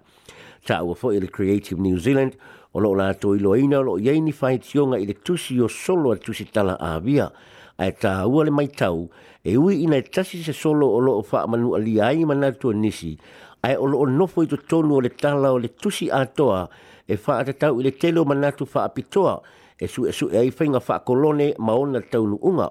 Ta 0.68 0.84
ua 0.84 0.94
fo 0.94 1.12
i 1.16 1.20
le 1.24 1.30
Creative 1.32 1.80
New 1.80 1.98
Zealand, 1.98 2.36
o 2.76 2.80
lo 2.84 2.92
o 2.92 3.00
lātou 3.00 3.34
i 3.40 3.42
lo 3.42 3.56
ina 3.56 3.80
o 3.80 3.88
lo 3.88 3.96
iaini 3.98 4.34
whaitionga 4.38 5.00
i 5.02 5.08
le 5.08 5.16
tusi 5.24 5.58
o 5.64 5.68
solo 5.72 6.12
a 6.12 6.18
tusi 6.20 6.46
tala 6.52 6.76
a 6.78 7.00
via 7.00 7.32
ai 7.80 7.92
ta 7.96 8.26
uale 8.28 8.50
mai 8.52 8.68
tau 8.68 9.08
e 9.42 9.56
ui 9.58 9.84
ina 9.88 10.02
tasi 10.04 10.44
se 10.44 10.52
solo 10.52 10.86
o 10.92 11.00
lo 11.00 11.24
fa 11.24 11.40
manu 11.52 11.70
ali 11.80 11.96
ai 12.10 12.20
mana 12.30 12.50
tu 12.60 12.68
nisi 12.81 13.12
ai 13.68 13.76
o 13.80 13.86
lo 13.92 14.00
no 14.06 14.26
foi 14.28 14.46
to 14.52 14.58
tonu 14.70 14.96
o 15.00 15.02
le 15.02 15.08
tala 15.10 15.52
o 15.56 15.58
le 15.58 15.70
tusi 15.80 16.06
atoa 16.22 16.68
e 17.12 17.16
fa 17.24 17.34
ata 17.42 17.54
tau 17.62 17.74
le 17.84 17.92
telo 18.02 18.22
mana 18.30 18.50
tu 18.58 18.66
fa 18.74 18.81
apitoa 18.90 19.36
e 19.80 19.86
su 19.94 20.01
e 20.03 20.12
su 20.18 20.25
e 20.27 20.38
ai 20.44 20.51
fainga 20.58 20.82
fa 20.88 20.96
kolone 21.08 21.48
ma 21.65 21.74
ona 21.84 22.01
tau 22.12 22.24
nu 22.32 22.36
unga 22.50 22.68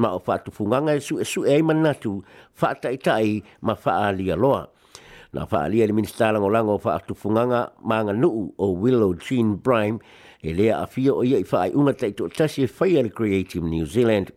ma 0.00 0.08
o 0.16 0.22
fa 0.26 0.34
tu 0.44 0.50
funganga 0.58 0.92
e 0.94 1.00
su 1.06 1.14
e 1.18 1.24
su 1.26 1.40
e 1.48 1.58
ai 1.58 1.62
mana 1.68 1.90
tu 2.02 2.12
fa 2.58 2.66
ata 2.78 2.88
itai 2.96 3.42
ma 3.66 3.74
fa 3.74 3.92
ali 4.08 4.26
aloa 4.36 4.62
na 5.34 5.42
fa 5.50 5.58
ali 5.66 5.78
le 5.82 5.90
minista 5.92 6.30
lango 6.34 6.46
lango 6.54 6.78
fa 6.84 6.92
tu 7.06 7.14
funganga 7.22 7.60
ma 7.88 7.96
nga 8.06 8.14
nu 8.22 8.30
o 8.54 8.66
willow 8.80 9.10
jean 9.24 9.58
prime 9.66 9.98
Elea 10.48 10.74
lea 10.76 10.82
afia 10.82 11.12
o 11.14 11.22
ia 11.22 11.38
i 11.38 11.46
fa 11.50 11.58
ai 11.70 11.70
to 12.18 12.24
tasi 12.36 12.62
e 12.66 13.08
creative 13.16 13.62
new 13.74 13.86
zealand 13.86 14.28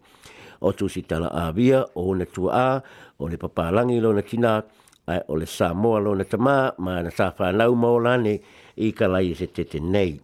o 0.62 0.72
tu 0.74 0.88
si 0.90 1.02
tala 1.02 1.28
avia 1.34 1.84
via 1.84 1.86
o 1.96 2.14
na 2.16 2.26
tu 2.26 2.48
a 2.50 2.80
o 3.20 3.28
le 3.28 3.38
papa 3.38 3.72
langi 3.74 4.00
lo 4.00 4.14
na 4.14 4.22
kina 4.22 4.64
ai 5.08 5.22
o 5.28 5.36
le 5.36 5.46
sa 5.48 5.74
mo 5.74 5.98
lo 6.00 6.14
na 6.16 6.24
tama 6.24 6.72
ma 6.78 7.02
na 7.02 7.10
sa 7.10 7.32
fa 7.32 7.52
na 7.52 7.68
mo 7.72 7.98
la 8.00 8.16
ni 8.16 8.40
i 8.78 8.92
ka 8.94 9.08
lai 9.08 9.32
e 9.36 9.36
se 9.36 9.48
tete 9.52 9.80
nei 9.80 10.16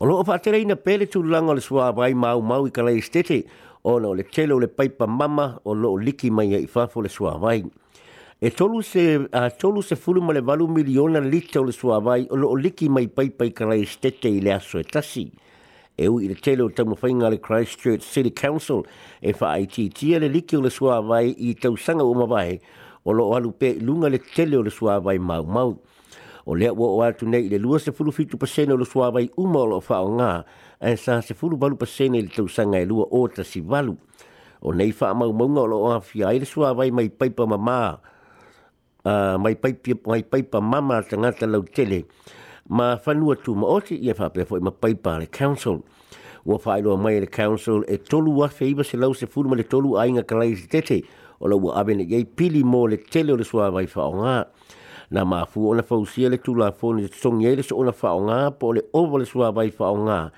o 0.00 0.04
lo 0.06 0.22
fa 0.24 0.38
tere 0.38 0.58
ina 0.60 0.76
pele 0.76 1.08
tu 1.10 1.22
lango 1.22 1.52
le 1.54 1.60
swa 1.60 1.92
vai 1.92 2.14
mau 2.14 2.40
mau 2.40 2.66
i 2.66 2.70
ka 2.70 2.82
lai 2.82 2.98
e 2.98 3.02
se 3.02 3.10
tete 3.12 3.44
o 3.84 3.98
no 4.00 4.12
le 4.14 4.24
tele 4.28 4.56
le 4.58 4.68
paipa 4.68 5.06
mama 5.06 5.60
o 5.64 5.72
lo 5.74 5.96
liki 5.96 6.30
mai 6.32 6.52
i 6.56 6.66
fa 6.68 6.86
fo 6.86 7.00
le 7.00 7.08
swa 7.08 7.36
vai 7.36 7.64
e 8.42 8.48
tolu 8.56 8.80
se 8.80 9.20
a 9.32 9.50
tolu 9.52 9.82
se 9.84 9.96
fulu 9.96 10.20
ma 10.22 10.32
le 10.32 10.40
valu 10.40 10.66
miliona 10.68 11.18
lita 11.20 11.60
o 11.60 11.68
le 11.68 11.72
suavai 11.76 12.24
o 12.32 12.36
lo 12.40 12.54
liki 12.56 12.88
mai 12.88 13.04
paipai 13.08 13.52
karai 13.52 13.84
kala 13.84 14.12
e 14.24 14.28
i 14.32 14.40
le 14.40 14.48
aso 14.56 14.78
e 14.80 14.84
e 16.02 16.06
ui 16.08 16.26
le 16.28 16.34
tele 16.34 16.62
o 16.64 16.68
tamu 16.70 16.94
whainga 17.00 17.28
le 17.28 17.36
Christchurch 17.38 18.00
City 18.00 18.30
Council 18.32 18.80
e 19.20 19.34
wha 19.38 19.50
ai 19.52 19.66
ti 19.66 19.86
tia 19.90 20.18
le 20.18 20.28
liki 20.28 20.56
o 20.56 20.60
le 20.62 20.70
sua 20.70 20.98
i 21.20 21.54
tau 21.56 21.74
o 21.98 22.14
mawai 22.14 22.58
o 23.04 23.12
lo 23.12 23.34
alu 23.36 23.52
pe 23.52 23.74
lunga 23.78 24.08
le 24.08 24.18
tele 24.18 24.56
o 24.56 24.62
le 24.62 24.70
sua 24.70 24.98
vai 24.98 25.18
mau 25.18 25.44
mau. 25.44 25.78
O 26.46 26.54
lea 26.56 26.72
ua 26.72 26.88
o 26.88 27.02
atu 27.02 27.26
nei 27.28 27.50
le 27.50 27.58
lua 27.58 27.78
se 27.78 27.92
furu 27.92 28.10
fitu 28.10 28.38
pasene 28.38 28.72
o 28.72 28.76
le 28.76 28.86
sua 28.86 29.10
vai 29.10 29.28
uma 29.36 29.58
o 29.58 29.66
lo 29.66 29.82
wha 29.88 29.98
o 30.00 30.08
ngā 30.16 30.32
e 30.80 30.96
sa 30.96 31.20
se 31.20 31.34
furu 31.34 31.58
balu 31.58 31.76
pasene 31.76 32.22
le 32.22 32.28
tau 32.32 32.48
e 32.48 32.84
lua 32.86 33.04
o 33.10 33.28
ta 33.28 33.44
si 33.44 33.60
valu. 33.60 33.96
O 34.62 34.72
nei 34.72 34.92
wha 34.98 35.12
mau 35.14 35.32
maunga 35.32 35.60
o 35.60 35.66
lo 35.66 35.76
oa 35.84 36.00
fia 36.00 36.28
ai 36.28 36.38
le 36.38 36.46
sua 36.46 36.72
vai 36.72 36.90
mai 36.90 37.08
paipa 37.10 37.44
mamā 37.44 38.00
uh, 39.04 39.36
mai 39.38 39.54
paipa 39.54 40.60
mama 40.62 41.02
tangata 41.02 41.46
lau 41.46 41.62
tele 41.62 42.06
ma 42.70 42.94
whanua 43.04 43.34
tū 43.36 43.54
ma 43.58 43.66
oti 43.76 43.96
i 44.06 44.12
a 44.12 44.14
whapea 44.14 44.46
fwoi 44.46 44.60
ma 44.62 44.70
paipa 44.70 45.16
le 45.18 45.26
council. 45.28 45.80
Ua 46.46 46.56
whaeloa 46.64 46.96
mai 47.02 47.18
le 47.20 47.26
council 47.28 47.82
e 47.88 47.98
tolu 47.98 48.36
wa 48.38 48.48
feiba 48.48 48.84
se 48.86 48.96
lau 48.96 49.14
se 49.14 49.26
ma 49.36 49.56
le 49.56 49.64
tolu 49.64 49.96
a 49.98 50.06
inga 50.06 50.22
kalai 50.22 50.54
si 50.56 50.68
tete 50.68 51.02
o 51.40 51.48
la 51.48 51.56
ua 51.56 51.74
abene 51.80 52.02
iei 52.06 52.24
pili 52.24 52.62
mo 52.64 52.86
le 52.86 52.96
tele 52.96 53.32
o 53.32 53.36
le 53.36 53.44
sua 53.44 53.70
vai 53.70 53.86
whao 53.94 54.14
ngā. 54.14 54.44
Nā 55.12 55.24
mā 55.26 55.44
fu 55.48 55.68
ona 55.68 55.82
fausia 55.82 56.30
le 56.30 56.38
tūla 56.38 56.70
fōni 56.70 57.08
te 57.10 57.18
tongi 57.20 57.48
eile 57.50 57.64
so 57.66 57.76
ona 57.82 57.90
whao 57.90 58.22
ngā 58.22 58.50
po 58.60 58.72
le 58.72 58.82
ova 58.94 59.18
le 59.18 59.26
sua 59.26 59.50
vai 59.50 59.70
whao 59.74 59.96
ngā. 60.06 60.30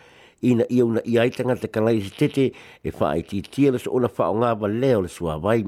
Ina 0.43 0.65
iau 0.75 0.89
na 0.91 1.03
tanga 1.31 1.55
te 1.55 1.69
kalai 1.69 2.01
si 2.01 2.11
tete 2.11 2.53
e 2.83 2.91
whaaititia 2.91 3.71
le 3.73 3.79
so 3.79 3.93
ona 3.95 4.09
whao 4.09 4.33
ngā 4.35 4.57
va 4.59 4.67
leo 4.69 5.03
le 5.05 5.09
sua 5.09 5.37
vai 5.39 5.65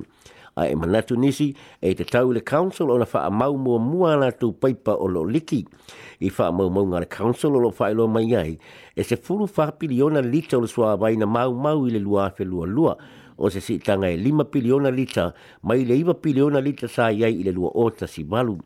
a 0.56 0.68
e 0.70 0.74
manatu 0.74 1.16
nisi 1.18 1.54
e 1.82 1.94
te 1.94 2.04
tau 2.04 2.32
le 2.32 2.40
council 2.40 2.90
ona 2.90 3.06
wha 3.12 3.20
a 3.26 3.30
mau 3.30 3.56
mua 3.58 3.78
mua 3.78 4.16
na 4.16 4.30
tu 4.30 4.52
paipa 4.52 4.94
o 4.94 5.06
lo 5.08 5.24
liki. 5.26 5.64
I 6.20 6.30
wha 6.30 6.52
mau 6.54 6.70
mau 6.70 6.86
ngā 6.86 7.00
le 7.02 7.08
council 7.10 7.56
o 7.56 7.58
lo 7.58 7.70
whaelo 7.70 8.06
mai 8.08 8.34
ai 8.38 8.58
e 8.94 9.02
se 9.02 9.16
furu 9.16 9.48
wha 9.50 9.72
piliona 9.74 10.22
lita 10.22 10.58
o 10.58 10.62
le 10.62 10.68
swa 10.68 10.96
vai 10.96 11.16
na 11.16 11.26
mau 11.26 11.54
mau 11.54 11.86
i 11.86 11.90
le 11.90 11.98
lua 11.98 12.28
fe 12.36 12.44
lua 12.44 12.66
lua 12.66 12.96
o 13.36 13.50
se 13.50 13.60
sitanga 13.60 14.08
e 14.10 14.16
lima 14.16 14.44
piliona 14.44 14.90
lita 14.94 15.32
mai 15.62 15.84
le 15.84 15.96
iwa 15.98 16.14
piliona 16.14 16.60
lita 16.62 16.86
sa 16.88 17.08
iai 17.10 17.40
i 17.42 17.42
le 17.42 17.50
lua 17.52 17.70
ota 17.74 18.06
si 18.06 18.22
balu. 18.24 18.58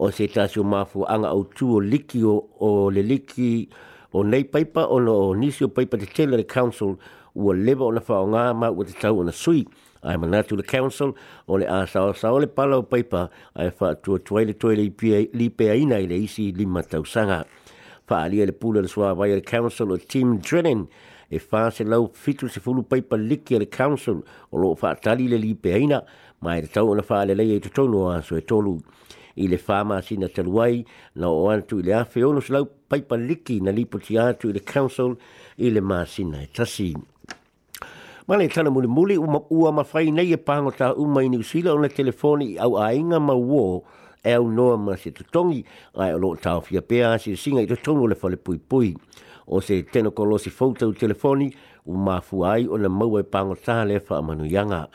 O 0.00 0.10
se 0.10 0.26
tasi 0.26 0.58
o 0.58 0.64
mafu 0.64 1.04
anga 1.06 1.28
au 1.28 1.44
tu 1.44 1.74
o 1.76 1.80
liki 1.80 2.22
o, 2.24 2.88
le 2.90 3.02
liki 3.04 3.68
o 4.16 4.24
nei 4.24 4.44
paipa 4.44 4.86
o 4.88 4.98
no 4.98 5.12
o 5.28 5.34
nisi 5.36 5.62
o 5.64 5.68
paipa 5.68 6.00
te 6.00 6.06
tele 6.08 6.36
le 6.40 6.46
council 6.48 6.96
ua 7.36 7.52
leva 7.54 7.84
ona 7.84 8.00
whaonga 8.00 8.54
ma 8.56 8.70
ua 8.72 8.84
te 8.84 8.96
tau 8.98 9.20
ona 9.20 9.30
sui. 9.32 9.60
I 10.04 10.14
am 10.14 10.24
a 10.24 10.26
natural 10.26 10.62
council 10.62 11.16
o 11.46 11.52
le 11.54 11.64
asa 11.66 12.00
o 12.02 12.12
sa 12.12 12.30
o 12.32 12.38
le 12.40 12.48
pala 12.48 12.76
o 12.78 12.82
paipa 12.82 13.30
ai 13.54 13.70
fa 13.70 13.94
tu 13.94 14.18
toi 14.18 14.44
le 14.44 14.52
toi 14.54 14.74
le 14.74 14.90
li 15.32 15.48
pe 15.50 15.68
ai 15.70 15.84
nei 15.86 16.08
le 16.10 16.16
isi 16.26 16.50
li 16.52 16.66
matau 16.66 17.04
sanga 17.06 17.44
fa 18.04 18.26
le 18.26 18.50
pula 18.52 18.80
le 18.82 18.88
swa 18.88 19.12
vai 19.14 19.30
le 19.30 19.40
council 19.42 19.92
o 19.92 19.96
team 19.98 20.38
drilling 20.38 20.88
e 21.30 21.38
fa 21.38 21.70
se 21.70 21.84
lau 21.84 22.10
fitu 22.14 22.48
se 22.50 22.58
fulu 22.58 22.82
paipa 22.82 23.14
liki 23.16 23.56
le 23.60 23.66
council 23.68 24.18
o 24.50 24.58
lo 24.58 24.74
fa 24.74 24.96
tali 24.96 25.28
le 25.28 25.36
li 25.38 25.54
pe 25.54 25.70
ai 25.72 25.86
na 25.86 26.00
mai 26.42 26.62
le 26.62 26.66
tau 26.68 26.92
na 26.96 27.02
fa 27.06 27.22
le 27.24 27.34
le 27.38 27.44
i 27.44 27.60
to 27.60 27.70
tonu 27.70 28.02
a 28.10 28.20
so 28.26 28.34
e 28.34 28.40
tolu 28.42 28.76
i 29.38 29.46
le 29.46 29.56
fama 29.58 30.02
sina 30.02 30.26
taluai 30.28 30.84
na 31.14 31.30
o 31.30 31.46
antu 31.54 31.78
i 31.78 31.86
le 31.86 31.94
afe 32.02 32.24
onus 32.26 32.50
lau 32.50 32.66
paipa 32.90 33.14
liki 33.14 33.60
na 33.62 33.70
lipoti 33.70 34.18
atu 34.18 34.50
i 34.50 34.52
le 34.58 34.66
council 34.74 35.14
i 35.62 35.70
le 35.70 35.80
maa 35.80 36.04
sina 36.04 36.42
e 36.42 36.50
tasini. 36.50 37.06
Ma 38.28 38.36
le 38.36 38.44
e 38.44 38.48
tana 38.48 38.70
muli 38.70 38.86
muli 38.86 39.16
uma 39.16 39.40
ua 39.50 39.72
ma 39.72 39.82
fai 39.82 40.12
nei 40.12 40.30
e 40.32 40.38
pango 40.38 40.70
ta 40.70 40.94
uma 40.94 41.22
i 41.24 41.28
New 41.28 41.42
o 41.66 41.78
na 41.80 41.88
telefoni 41.88 42.52
i 42.54 42.56
au 42.58 42.76
ainga 42.78 43.18
ma 43.18 43.32
uo 43.32 43.82
e 44.22 44.30
au 44.32 44.46
noa 44.46 44.76
ma 44.76 44.94
se 44.96 45.10
tutongi 45.10 45.64
ai 45.96 46.14
o 46.14 46.18
loo 46.18 46.36
tau 46.36 46.60
fia 46.60 46.82
pea 46.82 47.18
si 47.18 47.34
singa 47.34 47.60
i 47.62 47.66
tutongo 47.66 48.06
le 48.06 48.14
fale 48.14 48.36
pui 48.36 48.58
pui. 48.58 48.94
O 49.48 49.58
se 49.60 49.82
teno 49.82 50.12
kolosi 50.12 50.50
fautau 50.50 50.92
telefoni 50.92 51.52
u 51.84 51.96
ma 51.96 52.20
fuai 52.20 52.66
o 52.70 52.76
na 52.78 52.88
maua 52.88 53.20
e 53.20 53.24
pango 53.24 53.56
ta 53.56 53.82
le 53.84 53.98
fa 53.98 54.18
amanu 54.18 54.44
yanga. 54.46 54.86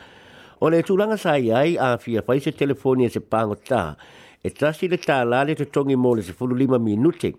O 0.60 0.70
le 0.70 0.80
tūranga 0.82 1.18
sa 1.18 1.32
ai 1.36 1.76
a 1.76 1.98
fia 1.98 2.22
fai 2.22 2.40
se 2.40 2.52
telefoni 2.52 3.04
e 3.04 3.08
se 3.10 3.20
pango 3.20 3.56
ta 3.56 3.94
e 4.40 4.48
tasi 4.50 4.88
le 4.88 4.96
tā 4.96 5.20
lale 5.28 5.54
tutongi 5.54 5.96
mo 5.96 6.14
le 6.14 6.22
se 6.22 6.32
fulu 6.32 6.56
lima 6.56 6.78
minute 6.78 7.34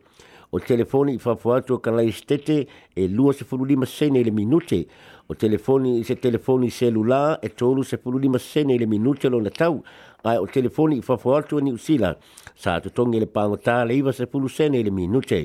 o 0.51 0.59
telefoni 0.59 1.15
i 1.15 1.17
fafuatu 1.19 1.73
o 1.73 1.77
kanalai 1.81 2.11
stete 2.11 2.67
e 2.93 3.07
lua 3.07 3.33
se 3.33 3.41
fulu 3.43 3.65
lima 3.65 3.85
sene 3.85 4.21
le 4.21 4.29
minute 4.31 4.85
o 5.31 5.35
telefoni 5.37 5.99
i 5.99 6.03
se 6.03 6.15
telefoni 6.17 6.71
selula 6.73 7.37
e 7.45 7.49
tolu 7.53 7.83
se 7.83 7.97
pulu 8.01 8.17
lima 8.17 8.39
sene 8.41 8.73
i 8.73 8.77
le 8.79 8.87
minute 8.89 9.29
lo 9.29 9.39
na 9.39 9.51
tau 9.53 9.77
ai 10.25 10.37
o 10.41 10.47
telefoni 10.49 10.97
i 10.97 11.01
fafo 11.05 11.35
atu 11.37 11.59
ni 11.61 11.71
usila 11.71 12.11
sa 12.57 12.75
atu 12.81 12.89
tongi 12.89 13.19
le 13.21 13.27
pangota 13.29 13.83
le 13.85 13.93
iwa 13.93 14.11
se 14.13 14.25
pulu 14.25 14.49
sene 14.49 14.79
i 14.79 14.83
le 14.83 14.89
minute 14.91 15.43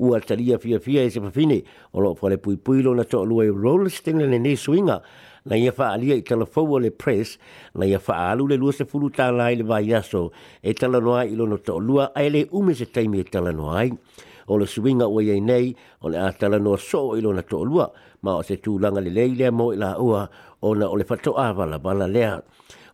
ua 0.00 0.18
talia 0.20 0.56
fia 0.58 0.80
fia 0.80 1.02
e 1.04 1.10
se 1.10 1.20
pafine 1.20 1.58
o 1.92 2.00
lo 2.00 2.14
fale 2.14 2.38
pui 2.40 2.56
pui 2.56 2.80
lo 2.82 2.94
na 2.96 3.04
toa 3.04 3.26
lua 3.28 3.44
i 3.44 3.52
e 3.52 3.52
roles 3.52 4.00
tenga 4.00 4.24
le 4.24 4.38
ne 4.38 4.56
suinga 4.56 4.96
na 5.44 5.56
ia 5.60 5.72
faa 5.76 5.92
alia 5.92 6.16
i 6.16 6.22
tala 6.24 6.46
fawa 6.48 6.80
le 6.80 6.90
press 6.90 7.36
na 7.74 7.84
ia 7.84 7.98
faa 8.00 8.32
alu 8.32 8.48
le 8.48 8.56
lua 8.56 8.72
se 8.72 8.84
pulu 8.88 9.10
tala 9.12 9.52
i 9.52 9.60
le 9.60 9.62
vai 9.68 9.92
yaso 9.92 10.30
e 10.64 10.72
tala 10.72 11.00
noa 11.04 11.26
i 11.28 11.36
lo 11.36 11.44
na 11.52 11.58
toa 11.60 11.76
lua 11.80 12.08
ai 12.16 12.30
le 12.30 12.46
ume 12.50 12.72
se 12.74 12.88
taimi 12.88 13.20
e 13.20 13.24
tala 13.28 13.52
noa 13.52 13.76
ai 13.84 13.92
o 14.52 14.58
le 14.60 14.66
suinga 14.72 15.06
o 15.08 15.18
ye 15.26 15.36
nei 15.50 15.68
o 16.04 16.08
le 16.12 16.18
atala 16.28 16.58
no 16.66 16.72
so 16.88 17.00
i 17.16 17.20
lo 17.24 17.30
na 17.36 17.42
tolua 17.52 17.86
ma 18.24 18.32
o 18.40 18.42
se 18.48 18.56
tūlanga 18.64 19.00
le 19.06 19.12
leile 19.18 19.48
mo 19.58 19.66
i 19.74 19.80
la 19.82 19.90
ua 20.06 20.22
o 20.60 20.68
na 20.78 20.86
o 20.92 20.94
le 21.00 21.04
fato 21.10 21.30
avala 21.48 21.76
bala 21.86 22.06
lea 22.16 22.34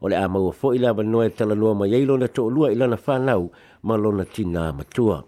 o 0.03 0.07
le 0.11 0.17
amau 0.25 0.47
fo 0.59 0.67
i 0.77 0.79
la 0.83 0.93
vanoe 0.99 1.27
tala 1.39 1.55
no 1.63 1.71
ma 1.79 1.85
ye 1.93 1.99
lo 2.09 2.15
na 2.23 2.29
tolua 2.39 2.71
i 2.75 2.77
lana 2.81 2.99
whanau 3.07 3.43
ma 3.87 3.95
lo 4.03 4.11
na 4.19 4.25
tina 4.35 4.71
matua. 4.79 5.19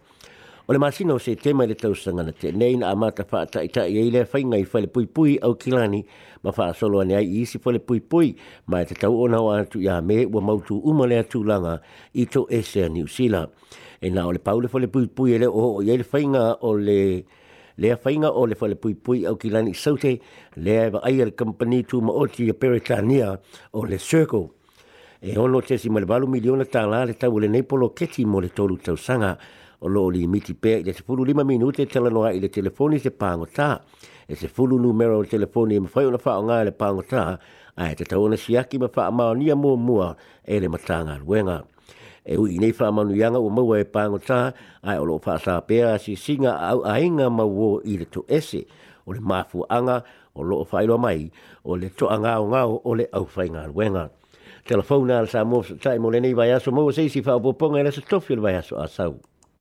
Ole 0.70 0.76
le 0.76 0.80
masina 0.84 1.14
o 1.14 1.18
se 1.18 1.34
te 1.34 1.52
mai 1.52 1.66
le 1.66 1.74
tau 1.74 1.94
sangana 1.96 2.30
te 2.30 2.52
nei 2.52 2.76
na 2.78 2.90
amata 2.92 3.24
wha 3.32 3.42
ta 3.44 3.58
ita 3.66 3.86
i 3.90 3.96
eile 4.04 4.20
whai 4.30 4.44
ngai 4.44 4.62
whai 4.70 4.82
le 4.84 4.86
pui 4.86 5.08
pui 5.10 5.36
au 5.42 5.56
kilani 5.58 6.04
ma 6.44 6.52
wha 6.56 6.70
solo 6.78 7.00
ane 7.00 7.16
ai 7.16 7.24
i 7.26 7.40
isi 7.40 7.58
whai 7.64 7.72
le 7.74 7.80
pui 7.80 7.98
pui 8.00 8.36
ma 8.70 8.78
e 8.80 8.84
te 8.86 8.94
tau 8.94 9.16
o 9.18 9.26
nao 9.28 9.48
atu 9.50 9.82
i 9.82 9.90
me 10.06 10.18
ua 10.30 10.40
mautu 10.46 10.78
umalea 10.78 11.24
tūlanga 11.26 11.74
i 12.14 12.24
tō 12.30 12.44
esea 12.54 12.86
New 12.88 13.08
Zealand. 13.08 13.50
E 14.00 14.10
na 14.14 14.28
ole 14.30 14.38
paule 14.38 14.70
whai 14.70 14.84
le 14.86 14.86
pui 14.86 15.08
pui 15.10 15.34
ele 15.34 15.50
o 15.50 15.82
i 15.82 15.90
eile 15.90 16.06
whai 16.06 16.24
o 16.62 16.72
le 16.78 16.98
lea 17.76 17.98
whainga 18.04 18.30
o 18.30 18.46
le 18.46 18.54
whale 18.60 18.76
pui 18.78 18.94
pui 18.94 19.24
au 19.26 19.34
ki 19.36 19.50
lani 19.50 19.74
saute 19.74 20.14
lea 20.54 20.86
ewa 20.92 21.00
ai 21.02 21.18
le 21.24 21.32
company 21.34 21.82
tu 21.82 21.98
ma 22.00 22.12
oti 22.14 22.44
ti 22.46 22.50
a 22.50 22.54
peritania 22.54 23.34
o 23.72 23.82
le 23.84 23.98
circle. 23.98 24.52
E 25.20 25.34
ono 25.36 25.60
te 25.62 25.76
si 25.78 25.90
malevalu 25.90 26.28
miliona 26.28 26.62
tā 26.64 26.86
le 26.86 27.14
tau 27.18 27.40
le 27.42 27.48
neipolo 27.48 27.90
keti 27.90 28.22
mo 28.24 28.38
le 28.38 28.54
tolu 28.54 28.78
tau 28.78 28.94
sanga 28.96 29.34
o 29.80 29.88
lo 29.88 30.08
li 30.12 30.26
miti 30.28 30.52
pe 30.54 30.78
i 30.80 30.84
te 30.84 30.92
fulu 30.92 31.24
lima 31.24 31.42
minute 31.44 31.86
tele 31.88 32.10
noa 32.12 32.32
i 32.36 32.40
le 32.40 32.48
telefoni 32.52 32.98
se 33.00 33.10
pango 33.10 33.46
ta 33.46 33.80
e 34.28 34.34
se 34.36 34.48
fulu 34.48 34.76
numero 34.78 35.18
o 35.20 35.24
telefoni 35.24 35.74
e 35.76 35.80
mawhai 35.80 36.04
o 36.06 36.10
na 36.12 36.18
wha 36.24 36.36
o 36.38 36.52
e 36.60 36.64
le 36.64 36.70
pango 36.72 37.02
ta 37.02 37.38
a 37.76 37.90
e 37.92 37.94
te 37.96 38.04
tauna 38.04 38.36
siaki 38.36 38.76
aki 38.76 38.76
ma 38.78 38.88
wha 38.96 39.06
amao 39.08 39.34
ni 39.34 39.48
a 39.50 39.56
mua 39.56 39.76
mua 39.76 40.16
e 40.44 40.60
le 40.60 40.68
matanga 40.68 41.16
ruenga 41.18 41.64
e 42.24 42.36
ui 42.36 42.58
nei 42.60 42.72
wha 42.78 42.86
amanu 42.88 43.14
yanga 43.16 43.38
o 43.40 43.48
maua 43.48 43.80
e 43.80 43.84
pango 43.84 44.18
ta 44.18 44.52
a 44.84 44.94
e 44.94 44.98
o 45.00 45.04
lo 45.08 45.16
wha 45.16 45.38
sa 45.40 45.64
si 45.96 46.12
singa 46.14 46.60
au 46.60 46.82
a 46.84 47.00
inga 47.00 47.30
mawo 47.32 47.80
i 47.84 47.96
le 47.98 48.04
to 48.04 48.24
ese 48.28 48.66
o 49.06 49.12
le 49.16 49.20
mafu 49.20 49.64
anga 49.68 50.04
o 50.36 50.42
lo 50.44 50.56
o 50.60 50.66
whailoa 50.70 50.98
mai 51.00 51.32
o 51.64 51.72
le 51.74 51.88
to 51.88 52.04
anga 52.12 52.36
o 52.40 52.48
ngao 52.52 52.82
o 52.84 52.94
le 52.94 53.08
au 53.16 53.24
whai 53.34 53.48
ngā 53.48 53.66
ruenga 53.72 54.10
telefona 54.68 55.18
ala 55.24 55.26
sa 55.26 55.40
mo 55.44 55.62
sa 55.64 55.72
tai 55.80 55.96
mo 55.98 56.10
le 56.12 56.20
nei 56.20 56.34
vai 56.36 56.52
aso 56.52 56.68
mo 56.70 56.92
se 56.92 57.08
si 57.08 57.22
fa 57.24 57.40
bo 57.40 57.52
ponga 57.56 57.80
le 57.82 57.88
sto 57.90 58.20
fil 58.20 58.40
vai 58.44 58.54
aso 58.60 58.76
asau 58.76 59.29